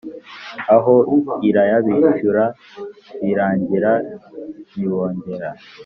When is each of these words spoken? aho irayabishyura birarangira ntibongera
aho 0.75 0.93
irayabishyura 1.49 2.43
birarangira 3.23 3.91
ntibongera 4.71 5.49